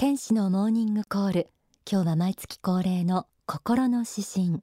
[0.00, 1.48] 天使のモーニングコール。
[1.86, 4.62] 今日は毎月恒例の心の指針。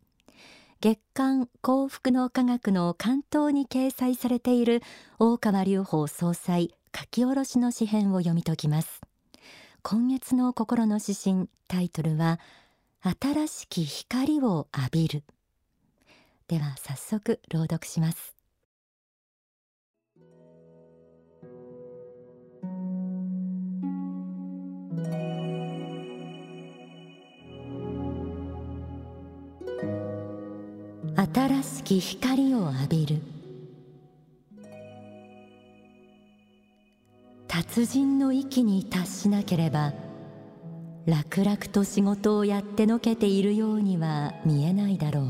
[0.81, 4.81] 月刊幸福の科学の関東に掲載されている
[5.19, 8.99] 大川隆法総裁書き下ろしの詩編を読み解きます。
[9.83, 12.39] 今月の心の指針タイトルは
[13.03, 15.23] 新しき光を浴びる。
[16.47, 18.36] では早速朗読します。
[31.19, 33.21] 新しき光を浴びる。
[37.47, 39.93] 達人の域に達しなければ
[41.07, 45.23] 楽々と仕事をやってのけているようには見えないだろう。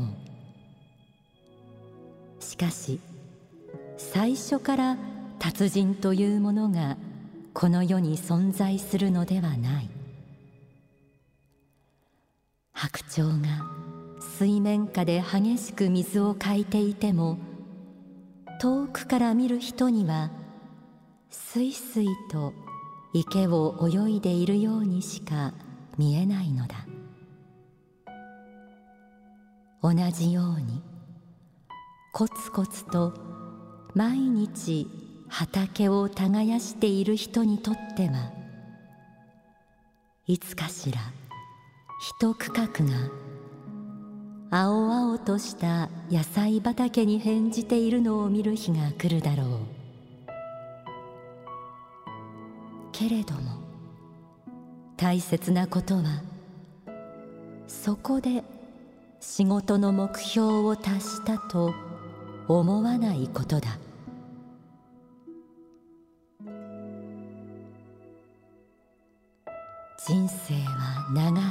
[2.44, 3.00] しかし
[3.96, 4.98] 最初から
[5.38, 6.98] 達人というものが
[7.54, 9.88] この世に存在するのではない。
[12.74, 13.77] 白鳥が
[14.38, 17.38] 水面下で激しく水をかいていても
[18.60, 20.30] 遠くから見る人には
[21.28, 22.54] すいすいと
[23.12, 25.54] 池を泳いでいるようにしか
[25.96, 26.86] 見えないのだ。
[29.82, 30.82] 同じように
[32.12, 33.14] コツコツと
[33.94, 34.86] 毎日
[35.28, 38.30] 畑を耕している人にとっては
[40.28, 41.00] いつかしら
[42.20, 43.27] 一区画が
[44.50, 49.48] 青々とした野菜畑に返じているのを見る日が来るだろう。
[52.92, 53.60] けれども
[54.96, 56.22] 大切なことは
[57.66, 58.42] そこで
[59.20, 61.74] 仕事の目標を達したと
[62.48, 63.78] 思わないことだ。
[70.06, 71.47] 人生は長い。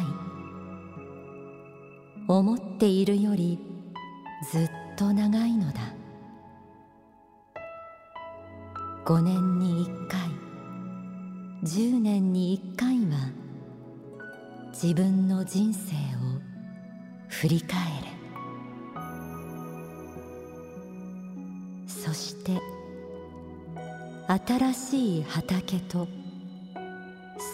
[2.28, 3.59] 思っているより
[4.52, 5.97] ずっと長いのだ。
[9.07, 10.19] 5年に1回
[11.63, 13.31] 10年に1回は
[14.74, 15.96] 自分の人生を
[17.29, 18.09] 振り返れ
[21.88, 22.59] そして
[24.28, 26.09] 新しい畑と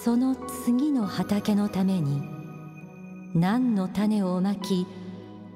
[0.04, 2.33] その次の畑のために
[3.36, 4.86] 何の種をまき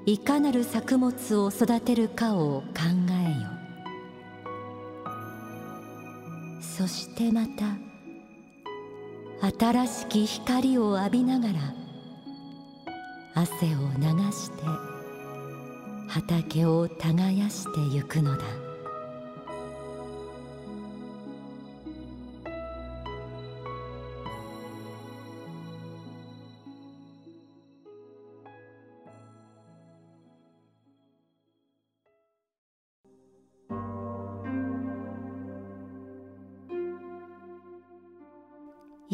[0.07, 2.65] いかなる作物を育てるかを考
[3.11, 3.57] えよ。
[6.61, 7.75] そしてまた
[9.59, 11.53] 新しき光を浴びながら
[13.35, 14.63] 汗を流して
[16.07, 18.66] 畑を耕してゆくのだ。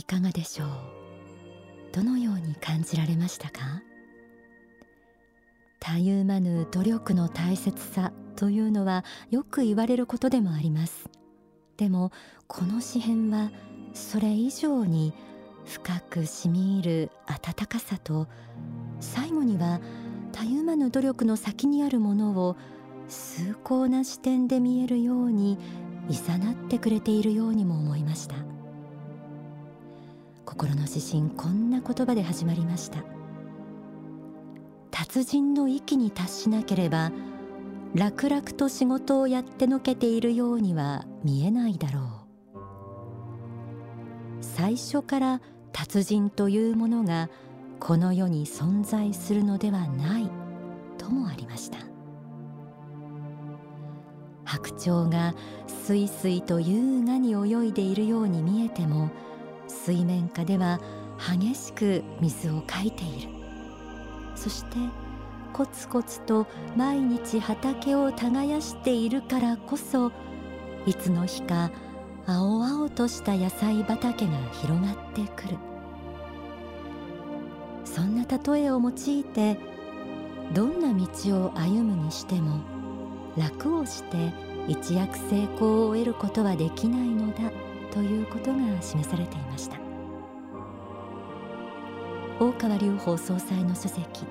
[0.04, 0.68] いかがでしょう？
[1.94, 3.82] どのように感じられましたか？
[5.80, 11.10] たゆまぬ努力の大切さというのはよく言われることでもあります。
[11.78, 12.12] でも
[12.48, 13.50] この詩編は
[13.94, 15.14] それ以上に
[15.64, 18.28] 深くしみ入る温かさと
[19.00, 19.80] 最後には
[20.34, 22.58] たゆまぬ努力の先にあるものを
[23.08, 25.58] 崇高な視点で見えるように
[26.10, 28.36] いざなってくれているようにも思いました。
[30.46, 33.04] 心の指針こんな言葉で始まりました。
[34.92, 37.12] 達人の域に達しなければ
[37.96, 42.04] 楽々と仕事をやってのけているようには見えないだろう。
[44.42, 47.30] 最初から達人というものが
[47.80, 50.30] この世に存在するのではない
[50.98, 51.80] ともありました。
[54.46, 55.34] 白鳥が
[55.68, 59.10] すいすいと優雅に泳いでいるように見えても
[59.74, 60.80] 水面下では
[61.18, 63.30] 激しく水をかいている。
[64.36, 64.78] そして
[65.52, 70.12] コツコツと毎日畑を耕しているからこそ
[70.86, 71.72] いつの日か
[72.26, 74.32] 青々とした野菜畑が
[74.62, 75.58] 広がってくる。
[77.86, 79.58] そんな例えを用いて
[80.54, 82.60] どんな道を歩むにしても
[83.38, 84.34] 楽をして
[84.68, 87.52] 一躍成功を得ることはできないのだ
[87.92, 89.43] ということが示されていました
[92.40, 94.26] 大川隆法総裁の書籍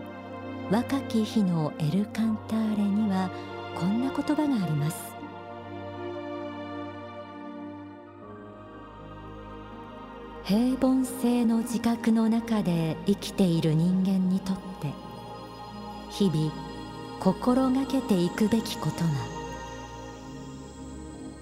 [0.70, 3.30] 若き日のエルカンターレには
[3.74, 5.12] こんな言葉があります。
[10.44, 14.88] 平凡性の自覚の中で生きている人間にとって
[16.10, 16.52] 日々
[17.20, 19.10] 心がけていくべきことが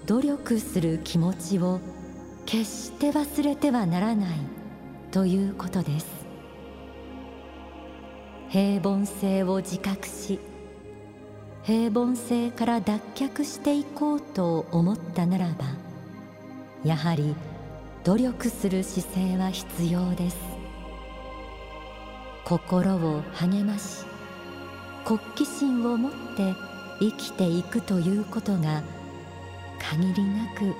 [0.05, 1.79] 努力する気持ちを
[2.45, 4.37] 決して忘れてはならない
[5.11, 6.20] ということです。
[8.51, 10.37] 平凡性を自覚し
[11.63, 15.63] 平凡性から脱却していこうと思ったならば
[16.83, 17.33] やはり
[18.03, 20.37] 努力する姿勢は必要です。
[22.43, 24.03] 心を励まし
[25.05, 26.53] 国旗心を持って
[26.99, 28.83] 生きていくということが
[29.79, 30.75] 限りなく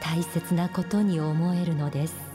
[0.00, 2.31] 大切なことに思えるのです。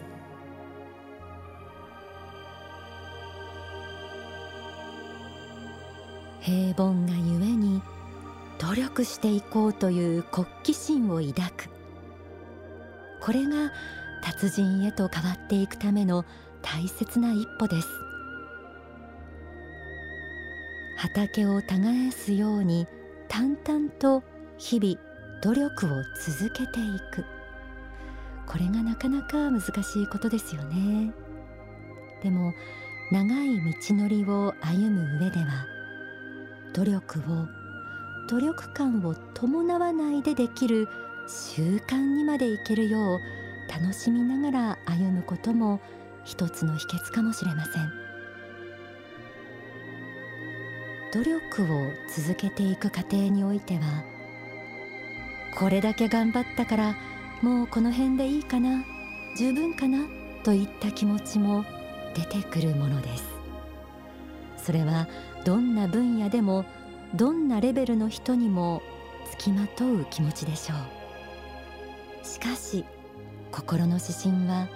[6.47, 7.81] 平凡がゆえに
[8.57, 11.69] 努力していこうという国旗心を抱く。
[13.21, 13.73] これが
[14.23, 16.23] 達人へと変わっていくための
[16.61, 17.89] 大切な一歩です。
[20.95, 22.87] 畑を耕すように
[23.27, 24.23] 淡々と
[24.57, 24.95] 日々
[25.41, 25.89] 努力を
[26.25, 27.25] 続けていく。
[28.45, 31.11] これがなかなか難しいことですよね。
[32.23, 32.53] でも
[33.11, 33.57] 長い
[33.89, 35.76] 道のりを歩む上では
[36.77, 37.47] 努力を
[38.29, 40.87] 努力感を伴わないでできる
[41.27, 43.19] 習慣にまでいけるよう
[43.67, 45.81] 楽しみながら歩むことも
[46.23, 47.91] 一つの秘訣かもしれません。
[51.13, 54.03] 努力を続けていく過程においては
[55.57, 56.95] これだけ頑張ったから
[57.41, 58.83] もうこの辺でいいかな
[59.35, 60.05] 十分かな
[60.43, 61.65] といった気持ちも
[62.13, 63.23] 出てくるものです。
[64.57, 65.07] それは
[65.47, 66.65] どんな分野でも
[67.15, 68.81] どんなレベルの人にも
[69.31, 72.25] つきまとう気持ちでしょう。
[72.25, 72.83] しかし
[73.49, 74.67] 心の指針は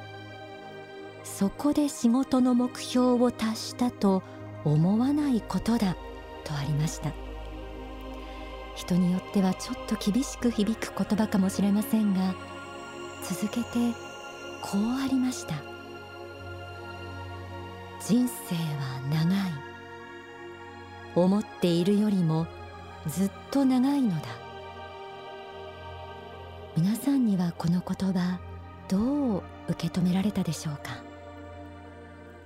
[1.25, 4.23] そこで仕事の目標を達したと
[4.63, 5.97] 思わないことだ
[6.45, 7.11] とありました。
[8.73, 12.33] 人によってはちょっと厳しく響く言葉かもしれませんが
[13.29, 13.65] 続けて
[14.61, 15.55] こうありました。
[18.07, 19.35] 人生は長
[19.67, 19.70] い。
[21.15, 22.47] 思っているよりも
[23.07, 24.27] ずっと長いのだ。
[26.77, 28.39] 皆さんにはこの言葉
[28.87, 31.03] どう受け止められたでしょうか？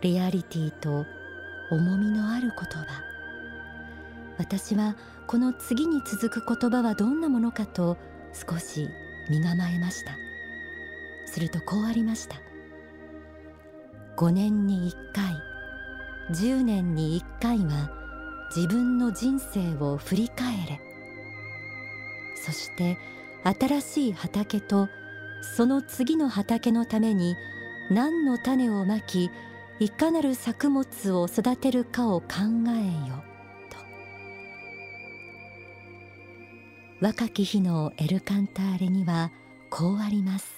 [0.01, 1.05] リアリティと
[1.71, 2.85] 重みのある言葉。
[4.37, 4.95] 私は
[5.27, 7.97] この次に続く言葉はどんなものかと
[8.33, 8.89] 少し
[9.29, 10.11] 身構えました。
[11.27, 12.35] するとこうありました。
[14.17, 15.35] 5年に1回
[16.31, 17.91] 10年に1回は
[18.55, 20.79] 自分の人生を振り返れ。
[22.35, 22.97] そして
[23.43, 24.87] 新しい畑と
[25.57, 27.35] その次の畑のために
[27.91, 29.29] 何の種をまき
[29.79, 32.27] いかなる作物を育てるかを考
[32.69, 33.23] えよ。
[37.01, 37.05] と。
[37.05, 39.31] 若き日のエルカンターレには
[39.69, 40.54] こうあります。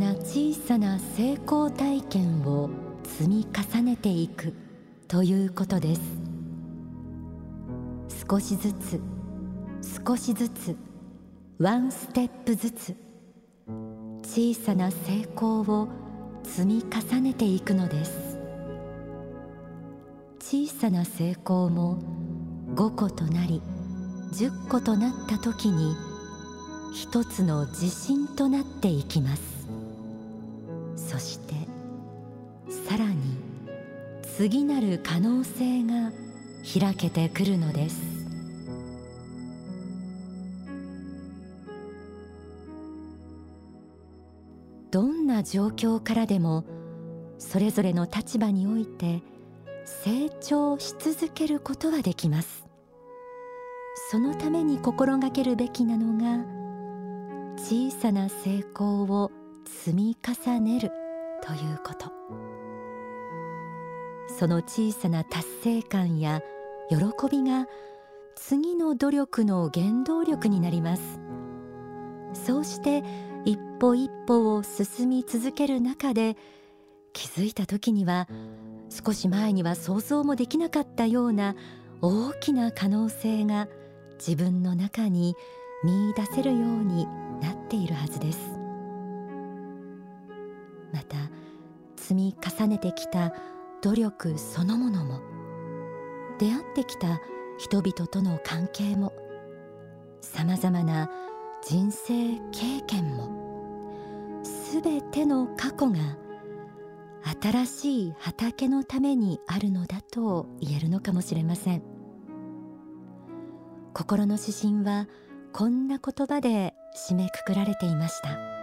[0.00, 2.70] な小さな成功体験を
[3.04, 4.54] 積み重ねていく
[5.06, 6.00] ということです。
[8.26, 8.98] 少しずつ
[10.06, 10.74] 少しずつ
[11.58, 12.96] ワンステップずつ
[14.22, 15.88] 小さな成功を
[16.44, 18.38] 積み重ねていくのです。
[20.40, 21.98] 小さな成功も
[22.74, 23.60] 5個となり
[24.32, 25.94] 10個となった時に
[26.94, 29.59] 一つの自信となっていきます。
[31.10, 31.54] そして
[32.88, 33.16] さらに
[34.22, 36.12] 次なる可能性が
[36.62, 38.00] 開けてくるのです。
[44.92, 46.64] どんな状況からでも
[47.38, 49.20] それぞれの立場において
[49.84, 52.64] 成長し続けることはできます。
[54.12, 56.44] そのために心がけるべきなのが
[57.56, 59.32] 小さな成功を
[59.64, 60.99] 積み重ねる。
[61.42, 62.10] ということ。
[64.38, 66.40] その小さな達成感や
[66.88, 66.96] 喜
[67.30, 67.66] びが
[68.36, 71.20] 次の努力の原動力になります。
[72.32, 73.02] そうして
[73.44, 76.36] 一歩一歩を進み続ける中で
[77.12, 78.28] 気づいた時には
[78.88, 81.54] 少し前には想像もできなかったような
[82.00, 83.68] 大きな可能性が
[84.18, 85.34] 自分の中に
[85.84, 87.06] 見出せるように
[87.40, 88.49] なっているはずです。
[90.92, 91.16] また
[91.96, 93.32] 積み重ねてきた
[93.82, 95.20] 努力そのものも
[96.38, 97.20] 出会ってきた
[97.58, 99.12] 人々との関係も
[100.20, 101.10] さまざまな
[101.62, 106.16] 人生経験もすべての過去が
[107.42, 111.82] 新しい畑のためにあるのだと言えるのかもしれません。
[113.92, 115.06] 心の指針は
[115.52, 118.59] こんな言葉で締めくくられていました。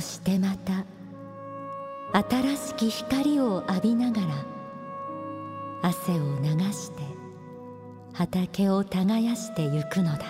[0.00, 0.86] そしてまた
[2.26, 4.28] 新しき光を浴びながら
[5.82, 7.02] 汗を流して
[8.14, 10.24] 畑を耕してゆくのだ。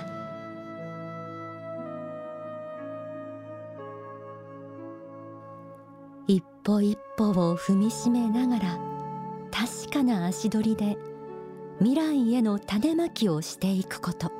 [6.26, 8.78] 一歩一歩を踏みしめながら
[9.52, 10.98] 確かな足取りで
[11.78, 14.32] 未来への種まきをしていくこと。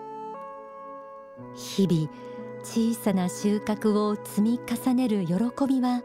[1.55, 2.30] 日々
[2.63, 5.35] 小さな収穫を積み重ねる喜
[5.67, 6.03] びは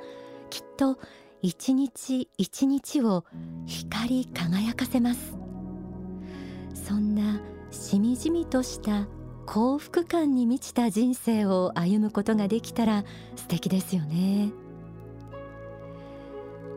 [0.50, 0.98] きっと
[1.42, 3.26] 一日一日を
[3.66, 5.36] 光り輝かせます。
[6.74, 9.08] そんなしみじみとした
[9.46, 13.04] 幸福感に満ちた人生を歩むことができたら
[13.36, 14.52] 素敵ですよね。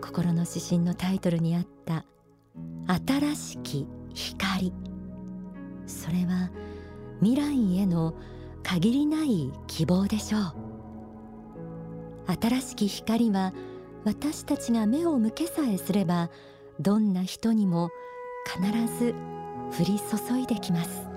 [0.02, 2.04] 心の指針のタイトルにあった
[3.06, 4.72] 新しき光。
[5.86, 6.50] それは
[7.20, 8.14] 未来への
[8.70, 10.42] 限りない希望でしょう。
[12.38, 13.54] 新しき光は
[14.04, 16.28] 私たちが目を向けさえすれば
[16.78, 17.88] どんな人にも
[18.44, 18.60] 必
[18.98, 19.14] ず
[19.80, 21.08] 降り注いできます。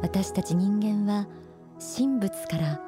[0.00, 1.26] 私たち人間は
[1.78, 2.80] 神仏から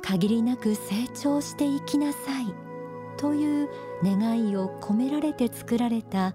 [0.00, 2.46] 限りなく成長していきなさい
[3.18, 3.68] という
[4.02, 6.34] 願いを込められて作られた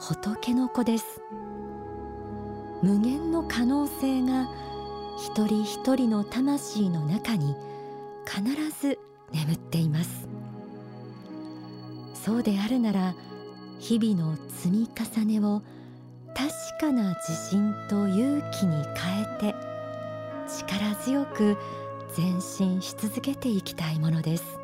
[0.00, 1.20] 仏の子です。
[2.82, 4.48] 無限の可能性が
[5.16, 7.54] 一人一人の魂の中に
[8.26, 8.42] 必
[8.80, 8.98] ず
[9.32, 10.28] 眠っています。
[12.14, 13.14] そうであるなら
[13.78, 15.62] 日々の積み重ねを
[16.34, 19.54] 確かな自信と勇気に変えて
[20.48, 21.56] 力強く
[22.16, 24.58] 前進し続けていきたいものです。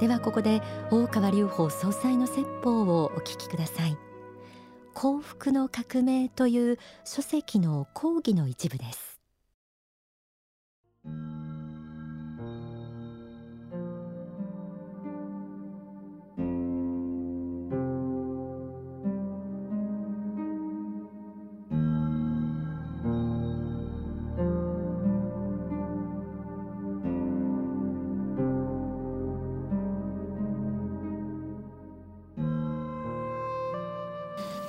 [0.00, 3.96] ではここで大川隆法総裁の説法をお聞きください。
[4.96, 9.15] 幸福の革命という書籍の講義の一部です。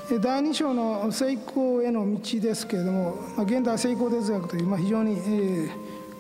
[0.10, 5.70] 第2章の成功への道ですけれども、現代成功哲学という、まあ、非常に、え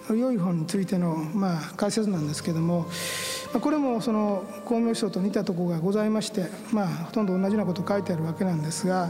[0.09, 2.85] ー、良い本についての、まあ、解説なんですけれども、
[3.61, 9.09] これもその光明書と似たところがございまして、まあ、ほとんど同じようなこと書いてあるわけなんですが、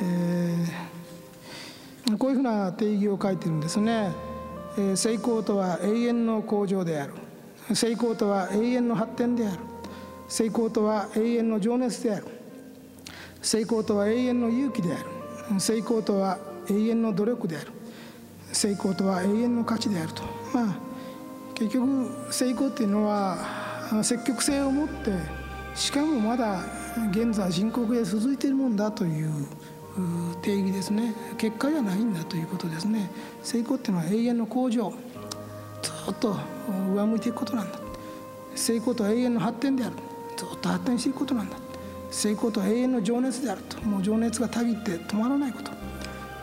[0.00, 4.12] えー、こういうふうな定義を書いてるんですね。
[4.94, 7.14] 成功とは永遠の向上である。
[7.74, 9.58] 成功とは永遠の発展である。
[10.28, 12.41] 成功とは永遠の情熱である。
[13.42, 15.60] 成功とは永遠の勇気である。
[15.60, 16.38] 成功とは
[16.70, 17.66] 永遠の努力である。
[18.52, 20.22] 成功とは永遠の価値であると。
[20.54, 20.76] まあ
[21.54, 23.36] 結局成功っていうのは
[24.02, 25.12] 積極性を持って
[25.74, 26.60] しかもまだ
[27.10, 29.46] 現在深刻で続いているもんだという
[30.40, 31.14] 定義ですね。
[31.38, 33.10] 結果じゃないんだということですね。
[33.42, 34.92] 成功っていうのは永遠の向上。
[35.82, 36.36] ずっと
[36.94, 37.78] 上向いていくことなんだ。
[38.54, 39.94] 成功とは永遠の発展である。
[40.36, 41.56] ずっと発展していくことなんだ。
[42.12, 43.80] 成功とは永遠の情熱であると。
[43.80, 45.72] もう情熱がたぎって止まらないこと。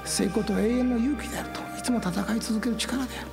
[0.03, 1.61] 成功とは永遠の勇気であると。
[1.77, 3.27] いつも戦い続ける力である。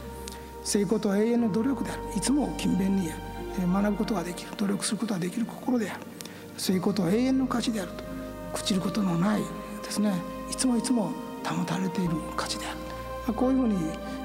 [0.63, 2.03] 成功とは永遠の努力である。
[2.15, 3.11] いつも勤勉に
[3.73, 4.51] 学ぶことができる。
[4.57, 6.01] 努力することができる心である。
[6.59, 8.05] 成功とは永遠の価値であると。
[8.53, 9.41] 朽ちることのない
[9.83, 10.13] ですね。
[10.51, 11.13] いつもいつも
[11.43, 12.73] 保たれている価値であ
[13.29, 13.35] る。
[13.35, 13.77] こういうふうに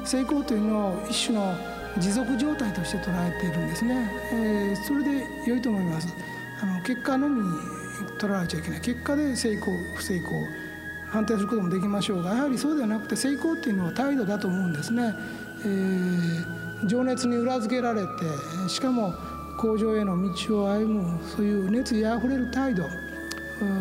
[0.03, 1.55] 成功というのを一種の
[1.97, 6.13] 持続状態として捉えているんですね、えー、それで良いと思います。
[6.61, 7.41] あの結果のみ
[8.17, 10.45] 取られちゃいけない結果で成功不成功
[11.11, 15.13] 判定することもできましょうがやはりそうではなくて成功っていうのは態度だと思うんですね。
[15.63, 18.07] えー、情熱に裏付けられて
[18.67, 19.13] しかも
[19.57, 22.83] 向上への道を歩むそういう熱意あふれる態度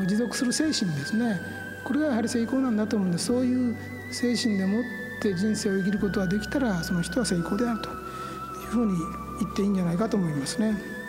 [0.06, 1.40] 持続する精神ですね
[1.84, 3.76] これがやはり成功なんだと思うんでそういう
[4.10, 4.82] 精神でもっ
[5.22, 7.96] て人生を生きることができたらその人は成功であるという
[8.66, 8.98] ふうに
[9.40, 10.99] 言っていいんじゃないかと思いますね。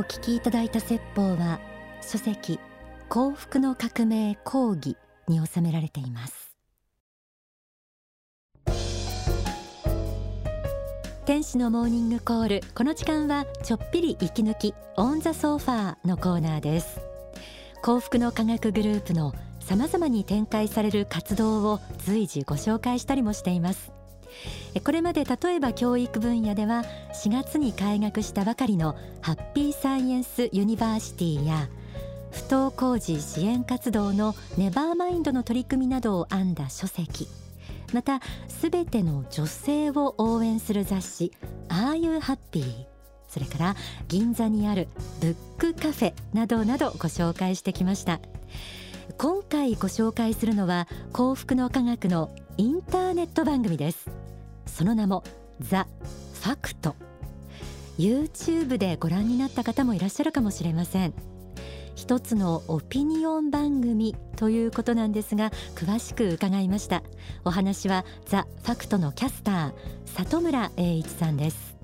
[0.00, 1.60] お聞きいただいた説法は
[2.00, 2.58] 書籍
[3.10, 4.96] 幸福の革命講義
[5.28, 6.56] に収められています。
[11.26, 16.98] 天使のモーニングコールこの時間はちょっぴり息抜き on the sofa のコーナーです。
[17.82, 23.99] 幸福の科学グループのさまざまに展開される活動を随時ご紹介したりもしています。
[24.84, 26.84] これまで例えば教育分野では
[27.24, 31.68] 4月に開学したばかりの Happy Science University や
[32.30, 37.28] 不登校児支援活動の Never Mind の取り組みなどを編んだ書籍
[37.92, 41.32] またすべての女性を応援する雑誌
[41.68, 42.86] 「Are You Happy」
[43.28, 43.76] それから
[44.08, 44.88] 銀座にある
[45.20, 48.20] ブックカフェなどなどご紹介してきました。
[49.18, 54.10] 今回ご紹介するのは幸福の科学のインターネット番組です。
[54.66, 55.24] その名も
[55.60, 55.86] ザ・
[56.42, 56.94] ファクト。
[57.98, 61.14] YouTube でご覧になった方もいらっしゃるかもしれません。
[61.94, 67.02] 一つのオピニオン番組ということなんですが詳しく伺いました。
[67.46, 69.72] お話はザ・ファクトのキャスター
[70.04, 71.78] 里村栄一さんです。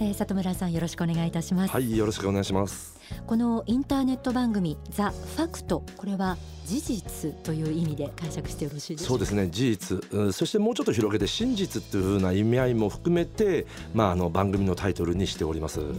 [0.00, 1.70] えー、里村さんよろしくお願いいたします。
[1.70, 2.93] はいよろしくお願いします。
[3.26, 15.96] このインターネット番組ザ・ファクトこれは事実という意味で解釈してよろしいでしょうそうですね事実、うん、そしてもうちょっと広げて真実というふうな意味合いも含めてまああの番組のタイトルにしております、うん、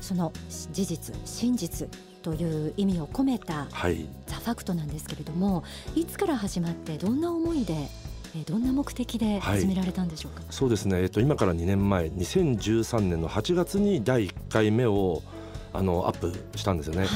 [0.00, 0.32] その
[0.72, 1.88] 事実真実
[2.22, 7.88] という意味を込めた、はい、ザ・ファクトなんですけれどもいつから始まってどんな思いで
[8.44, 15.22] どんな目的で始められたんでしょうか、はい、そうですね、えっと、今から2年前2013年の8月に第1回目を
[15.76, 17.00] あのアップしたんですよね。
[17.00, 17.08] はい、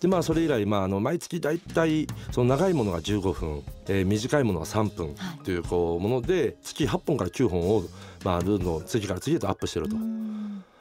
[0.00, 7.84] でまあそれ以来、まあ、あの毎月大体その長いものが15分、えー、短いものが3分というこうもので月8本から9本を、
[8.24, 9.96] まあ、ルールの次から次へとアップしてると。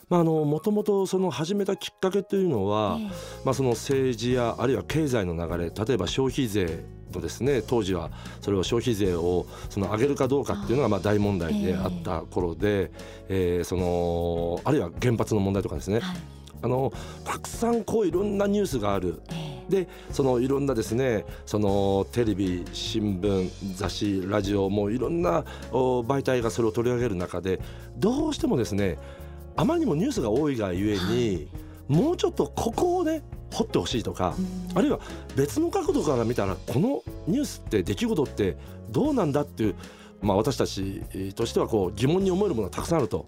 [0.07, 3.09] まあ、あのもともとその始めたきっかけというのは、えー、
[3.43, 7.61] まあ、その政治やあるいは経済の流れ例えば消費税のですね。
[7.61, 8.11] 当時は
[8.41, 12.91] それを消費税をその上げるかどうかっていうのがまあ大問題であった頃で、
[13.29, 16.17] えー、そのあるいは原発の問題とかですね、はい、
[16.61, 16.91] あの
[17.23, 19.21] たくさんこういろんなニュースがある。
[19.69, 27.59] でそのいろんなですねそのテレビ新聞雑誌ラジオもいろんな媒体がそれを取り上げる中で
[27.97, 28.99] どうしてもですね
[29.55, 31.47] あまりにもニュースが多いがゆえに、
[31.87, 34.35] もうちょっとここをね掘ってほしいとか、
[34.73, 34.99] あるいは
[35.35, 38.57] 別の角度から見たらこのニュースって出来事って
[38.89, 39.75] どうなんだっていう、
[40.21, 43.27] まあ、私たちとしてはこう疑問に思えるものがたくさんあると。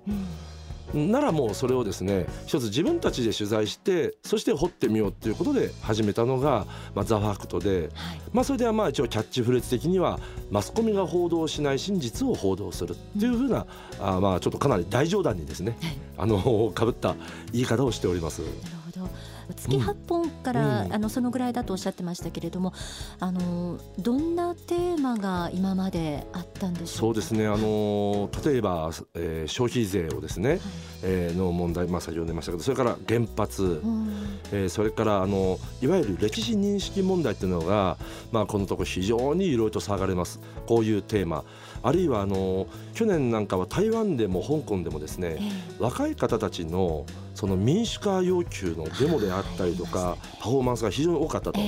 [0.93, 10.19] ならもうそれをですね一つ自分たちで取材してそして掘ってみようっていうことで始めたのが、まあ、ザ・ファクトで、はい、まあ、それではまあ一応キャッチフレーズ的には
[10.49, 13.65] マスコミが報道しない真実を報道するっていうふうな、
[13.99, 17.15] うん、あまあちょっとかなり大冗談にですね、はい、あのかぶった
[17.51, 18.41] 言い方をしております。
[18.41, 18.53] なる
[18.93, 22.73] ほど月8本から、うん、あのそのぐらいだとおっしゃってましたけれども
[23.19, 27.47] あのどんなテーマが今まであったんでしょうそうですね。
[27.47, 30.59] あの例えば、えー、消費税をですね、はい、
[31.03, 37.97] えー、の問題、まあ、先ほど出ましたけどそれから原発、うん、えー、それからあのいわゆる歴史認識問題っていうのが、
[38.31, 40.39] まあ、このところ非常にいろいろと騒がれます。
[40.67, 41.43] こういうテーマ。
[41.83, 47.05] あるいはあの去年なんかは台湾でも香港でもですね、えー、若い方たちの
[47.37, 51.59] その民主化要求のデモであったりとか、パフォーマンスが非常に多かったと。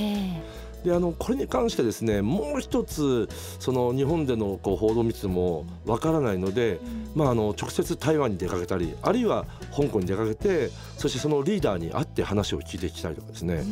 [0.84, 6.80] であのこれに関してですねもう一つその日本でのこう報道密度もわからないので、
[7.14, 9.44] まあ、あの直接台湾に出かけたりあるいは
[9.76, 13.62] 香港に出かけてそしてそのリーダーに会って話を聞いてきたりとかですね、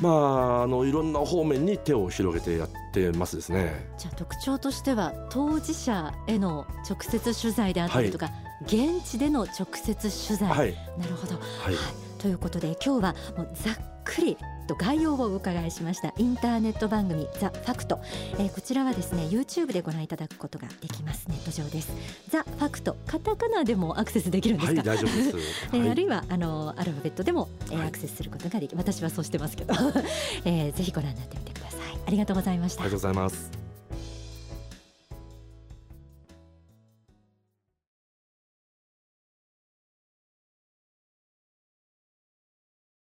[0.00, 3.86] まあ、あのいろんな方面に手を広げてやってますですね。
[3.98, 14.36] じゃあ特徴としては当事者への直接取材であったりとか、はい、現地での直接取材、はい、なるほど、はい、はい、ということで今日はもうざっくり
[14.66, 16.12] と概要をお伺いしました。
[16.16, 18.00] インターネット番組ザ・ファクト、
[18.38, 21.26] えー、こちらはですね YouTube でご覧いただくことができます。
[21.28, 21.92] ネット上です。
[22.28, 22.96] ザ・ファクト。
[23.06, 25.36] カタカナでもアクセスできるんですか、はい、大丈夫です、
[25.72, 29.74] えー、あるいはあのアルファベットでも、えー、アクセスすることができ私はそうしてますけど、
[30.44, 31.80] えー、ぜひご覧になってみてください。
[32.06, 32.82] ありがとうございました。
[32.82, 33.61] ありがとうございます